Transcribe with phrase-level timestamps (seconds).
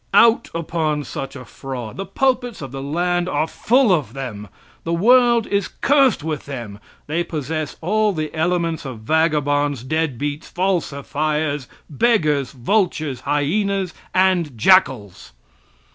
[0.15, 1.95] Out upon such a fraud!
[1.97, 4.47] The pulpits of the land are full of them.
[4.83, 6.79] The world is cursed with them!
[7.05, 15.33] They possess all the elements of vagabonds, dead beats, falsifiers, beggars, vultures, hyenas and jackals!